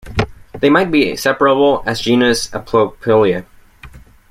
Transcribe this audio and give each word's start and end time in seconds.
They 0.57 0.71
might 0.71 0.89
be 0.89 1.15
separable 1.15 1.83
as 1.85 2.01
genus 2.01 2.47
Aplopelia. 2.49 3.45